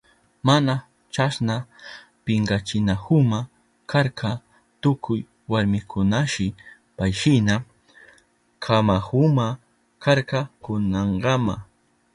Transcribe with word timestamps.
Mana 0.47 0.73
chasna 1.13 1.55
pinkachinahuma 2.25 3.39
karka 3.91 4.29
tukuy 4.81 5.19
warmikunashi 5.51 6.47
payshina 6.97 7.55
kanahuma 8.63 9.47
karka 10.03 10.39
kunankama. 10.63 11.55